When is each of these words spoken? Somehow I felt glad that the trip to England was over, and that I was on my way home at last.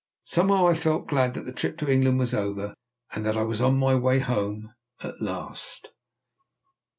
Somehow 0.23 0.65
I 0.67 0.73
felt 0.73 1.07
glad 1.09 1.35
that 1.35 1.45
the 1.45 1.51
trip 1.51 1.77
to 1.77 1.87
England 1.87 2.17
was 2.17 2.33
over, 2.33 2.73
and 3.11 3.23
that 3.23 3.37
I 3.37 3.43
was 3.43 3.61
on 3.61 3.77
my 3.77 3.93
way 3.93 4.17
home 4.17 4.73
at 5.03 5.21
last. 5.21 5.91